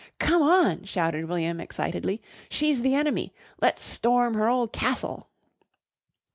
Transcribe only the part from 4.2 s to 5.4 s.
her ole castle."